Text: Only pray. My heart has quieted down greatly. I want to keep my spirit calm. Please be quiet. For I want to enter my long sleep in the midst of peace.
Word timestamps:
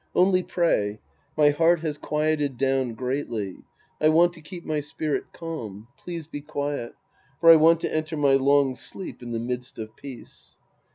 Only 0.15 0.41
pray. 0.41 0.99
My 1.37 1.51
heart 1.51 1.81
has 1.81 1.99
quieted 1.99 2.57
down 2.57 2.95
greatly. 2.95 3.57
I 4.01 4.09
want 4.09 4.33
to 4.33 4.41
keep 4.41 4.65
my 4.65 4.79
spirit 4.79 5.25
calm. 5.31 5.89
Please 5.95 6.25
be 6.25 6.41
quiet. 6.41 6.95
For 7.39 7.51
I 7.51 7.55
want 7.57 7.81
to 7.81 7.93
enter 7.95 8.17
my 8.17 8.33
long 8.33 8.73
sleep 8.73 9.21
in 9.21 9.31
the 9.31 9.37
midst 9.37 9.77
of 9.77 9.95
peace. 9.95 10.57